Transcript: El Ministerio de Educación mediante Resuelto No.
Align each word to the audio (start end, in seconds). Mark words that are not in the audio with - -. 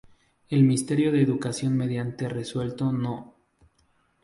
El 0.49 0.63
Ministerio 0.63 1.11
de 1.11 1.21
Educación 1.21 1.77
mediante 1.77 2.27
Resuelto 2.27 2.91
No. 2.91 3.35